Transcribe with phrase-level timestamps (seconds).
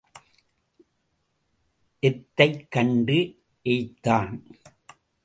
[1.99, 3.39] எத்தைக் கண்டு
[3.63, 4.39] ஏய்த்தான்?